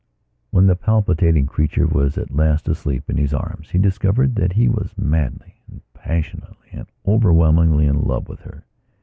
When 0.49 0.65
the 0.65 0.75
palpitating 0.75 1.45
creature 1.45 1.85
was 1.85 2.17
at 2.17 2.33
last 2.35 2.67
asleep 2.67 3.07
in 3.07 3.17
his 3.17 3.35
arms 3.35 3.69
he 3.69 3.77
discovered 3.77 4.33
that 4.33 4.53
he 4.53 4.67
was 4.67 4.97
madly, 4.97 5.53
was 5.71 5.83
passionately, 5.93 6.69
was 6.73 6.87
overwhelmingly 7.07 7.85
in 7.85 8.01
love 8.01 8.27
with 8.27 8.39
her. 8.39 8.65